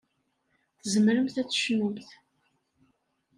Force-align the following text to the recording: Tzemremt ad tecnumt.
Tzemremt 0.79 1.35
ad 1.41 1.47
tecnumt. 1.49 2.07